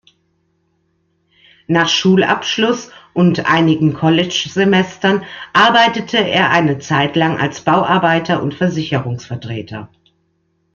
[1.67, 9.91] Nach Schulabschluss und einigen College-Semestern arbeitete er eine Zeitlang als Bauarbeiter und Versicherungsvertreter.